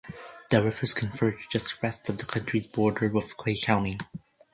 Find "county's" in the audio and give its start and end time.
2.25-2.65